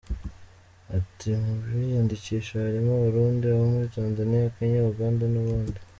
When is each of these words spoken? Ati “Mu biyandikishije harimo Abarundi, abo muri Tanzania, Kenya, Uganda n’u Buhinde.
Ati 0.97 1.27
“Mu 1.43 1.53
biyandikishije 1.63 2.53
harimo 2.65 2.91
Abarundi, 2.95 3.43
abo 3.47 3.63
muri 3.73 3.87
Tanzania, 3.95 4.51
Kenya, 4.55 4.81
Uganda 4.93 5.23
n’u 5.29 5.41
Buhinde. 5.45 5.79